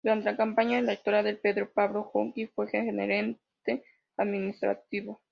Durante 0.03 0.31
la 0.31 0.35
campaña 0.35 0.79
electoral 0.79 1.23
de 1.23 1.35
Pedro 1.35 1.71
Pablo 1.71 2.09
Kuczynski 2.09 2.47
fue 2.47 2.67
gerente 2.67 3.37
administrativo. 4.17 5.21